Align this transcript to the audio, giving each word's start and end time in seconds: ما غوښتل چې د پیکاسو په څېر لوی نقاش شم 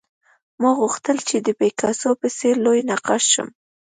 ما 0.61 0.69
غوښتل 0.79 1.17
چې 1.27 1.37
د 1.39 1.49
پیکاسو 1.61 2.09
په 2.21 2.27
څېر 2.37 2.55
لوی 2.65 2.79
نقاش 2.91 3.23
شم 3.33 3.49